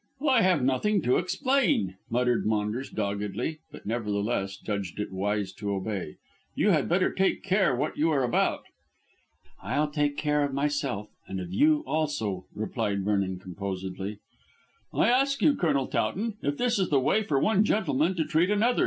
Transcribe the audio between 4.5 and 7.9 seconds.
judged it wise to obey. "You had better take care